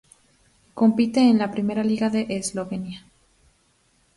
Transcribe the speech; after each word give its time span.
Compite 0.73 1.19
en 1.29 1.37
la 1.37 1.51
Primera 1.51 1.83
Liga 1.83 2.09
de 2.09 2.25
Eslovenia. 2.29 3.05